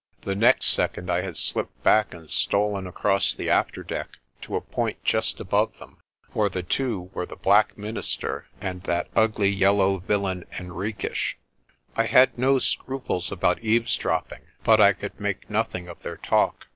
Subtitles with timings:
[0.21, 4.61] The next second I had slipped back and stolen across the after deck to a
[4.61, 5.99] point just above them.
[6.33, 11.35] For the two were the black minister and that ugly yellow villain, Henriques.
[11.95, 16.65] I had no scruples about eavesdropping, but I could make nothing of their talk.